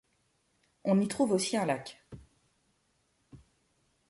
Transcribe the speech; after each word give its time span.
On 0.83 0.99
y 0.99 1.07
trouve 1.07 1.31
aussi 1.31 1.57
un 1.57 1.65
lac. 1.67 2.01